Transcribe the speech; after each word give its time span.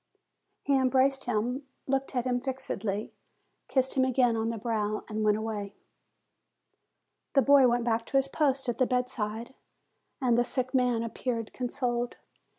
He 0.63 0.75
embraced 0.75 1.25
him, 1.25 1.67
looked 1.85 2.15
at 2.15 2.25
him 2.25 2.41
fixedly, 2.41 3.13
kissed 3.67 3.93
him 3.93 4.03
again 4.03 4.35
on 4.35 4.49
the 4.49 4.57
brow, 4.57 5.03
and 5.07 5.23
went 5.23 5.37
away. 5.37 5.75
The 7.33 7.43
boy 7.43 7.67
went 7.67 7.83
back 7.83 8.07
to 8.07 8.17
his 8.17 8.27
post 8.27 8.67
at 8.67 8.79
the 8.79 8.87
bedside, 8.87 9.53
and 10.19 10.39
the 10.39 10.43
sick 10.43 10.73
man 10.73 11.03
appeared 11.03 11.53
consoled. 11.53 12.15